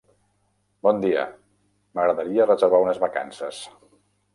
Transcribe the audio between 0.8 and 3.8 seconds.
Bon dia, m'agradaria reservar unes vacances.